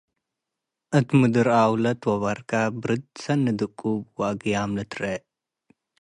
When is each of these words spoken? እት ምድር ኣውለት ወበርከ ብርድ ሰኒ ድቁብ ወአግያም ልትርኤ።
እት 0.97 1.07
ምድር 1.19 1.47
ኣውለት 1.59 2.01
ወበርከ 2.09 2.51
ብርድ 2.81 3.05
ሰኒ 3.23 3.43
ድቁብ 3.59 4.01
ወአግያም 4.19 4.71
ልትርኤ። 4.77 5.13